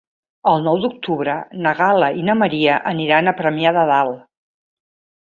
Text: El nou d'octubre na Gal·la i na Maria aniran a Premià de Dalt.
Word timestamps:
El 0.51 0.63
nou 0.67 0.77
d'octubre 0.85 1.35
na 1.65 1.73
Gal·la 1.81 2.09
i 2.21 2.25
na 2.29 2.35
Maria 2.39 2.79
aniran 2.93 3.29
a 3.29 3.35
Premià 3.43 3.75
de 3.77 3.85
Dalt. 3.93 4.25